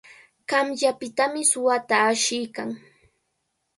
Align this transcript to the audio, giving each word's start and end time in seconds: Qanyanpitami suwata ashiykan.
Qanyanpitami 0.49 1.41
suwata 1.51 1.95
ashiykan. 2.09 2.69